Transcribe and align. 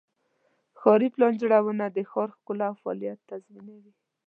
ښاري 0.79 1.07
پلان 1.15 1.33
جوړونه 1.41 1.85
د 1.89 1.97
ښار 2.09 2.29
ښکلا 2.35 2.67
او 2.71 2.77
فعالیت 2.81 3.19
تضمینوي. 3.29 3.93